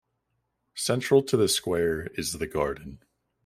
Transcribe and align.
Central 0.73 1.21
to 1.21 1.37
the 1.37 1.47
Square 1.47 2.07
is 2.17 2.33
the 2.33 2.47
garden. 2.47 3.03